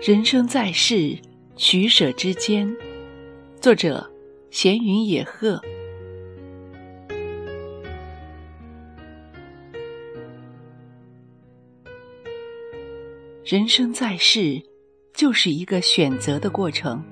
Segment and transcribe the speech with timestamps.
[0.00, 1.18] 人生在世，
[1.56, 2.72] 取舍之间。
[3.60, 4.08] 作者：
[4.48, 5.60] 闲云野鹤。
[13.44, 14.62] 人生在世，
[15.14, 17.02] 就是一个选择的过程，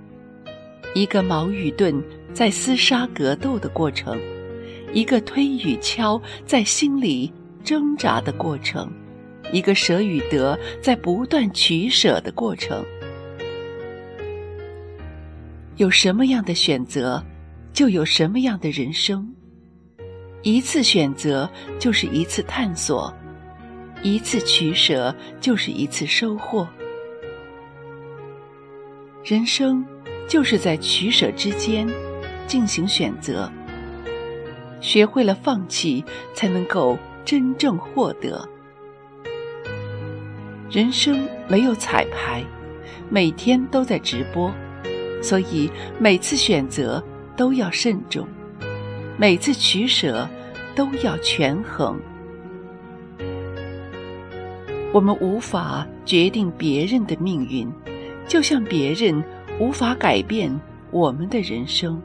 [0.94, 2.00] 一个矛与盾
[2.32, 4.16] 在厮杀格斗的过程，
[4.92, 7.32] 一个推与敲在心里
[7.64, 8.88] 挣扎的过程。
[9.52, 12.84] 一个舍与得在不断取舍的过程，
[15.76, 17.24] 有什么样的选择，
[17.72, 19.32] 就有什么样的人生。
[20.42, 23.12] 一次选择就是一次探索，
[24.02, 26.68] 一次取舍就是一次收获。
[29.24, 29.84] 人生
[30.28, 31.88] 就是在取舍之间
[32.46, 33.50] 进行选择，
[34.80, 38.48] 学会了放弃，才能够真正获得。
[40.68, 42.44] 人生没有彩排，
[43.08, 44.52] 每天都在直播，
[45.22, 47.02] 所以每次选择
[47.36, 48.26] 都要慎重，
[49.16, 50.28] 每次取舍
[50.74, 51.96] 都要权衡。
[54.92, 57.70] 我们无法决定别人的命运，
[58.26, 59.22] 就像别人
[59.60, 60.50] 无法改变
[60.90, 62.00] 我们的人生。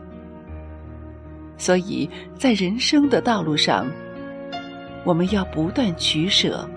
[1.58, 3.88] 所以在人生的道路上，
[5.04, 6.70] 我们要不断取舍，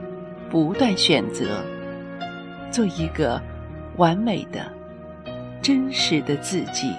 [0.48, 1.62] 不断选择。
[2.74, 3.40] 做一个
[3.98, 4.66] 完美的、
[5.62, 6.92] 真实的自己。